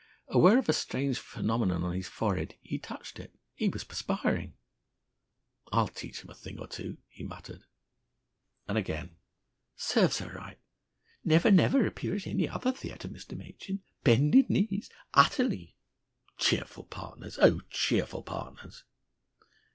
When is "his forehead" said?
1.93-2.55